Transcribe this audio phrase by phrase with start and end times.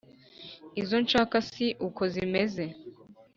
[0.81, 2.63] izo nshaka si uko zimeze.